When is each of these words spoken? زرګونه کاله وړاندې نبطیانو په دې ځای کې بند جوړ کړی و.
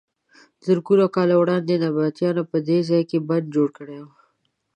زرګونه 0.65 1.05
کاله 1.15 1.35
وړاندې 1.37 1.73
نبطیانو 1.83 2.43
په 2.51 2.57
دې 2.67 2.79
ځای 2.89 3.03
کې 3.09 3.17
بند 3.27 3.45
جوړ 3.55 3.67
کړی 3.77 3.97
و. 4.01 4.05